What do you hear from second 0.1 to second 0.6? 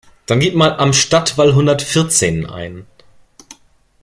Dann gib